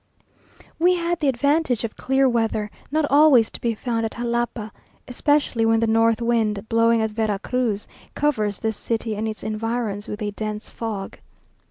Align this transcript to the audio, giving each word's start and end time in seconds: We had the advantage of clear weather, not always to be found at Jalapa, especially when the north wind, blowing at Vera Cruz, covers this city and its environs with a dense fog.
We 0.79 0.95
had 0.95 1.19
the 1.19 1.27
advantage 1.27 1.83
of 1.83 1.95
clear 1.95 2.27
weather, 2.27 2.71
not 2.91 3.05
always 3.11 3.51
to 3.51 3.61
be 3.61 3.75
found 3.75 4.03
at 4.03 4.13
Jalapa, 4.17 4.71
especially 5.07 5.63
when 5.63 5.79
the 5.79 5.85
north 5.85 6.23
wind, 6.23 6.67
blowing 6.67 7.03
at 7.03 7.11
Vera 7.11 7.37
Cruz, 7.37 7.87
covers 8.15 8.57
this 8.61 8.77
city 8.77 9.15
and 9.15 9.27
its 9.27 9.43
environs 9.43 10.07
with 10.07 10.23
a 10.23 10.31
dense 10.31 10.71
fog. 10.71 11.19